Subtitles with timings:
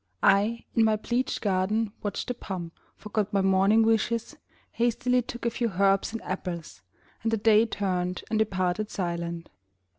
[0.23, 4.35] I, in my pleached garden, watched the pomp, Forgot my morning wishes,
[4.71, 6.81] hastily Took a few herbs and apples,
[7.21, 9.49] and the Day Turned and departed silent.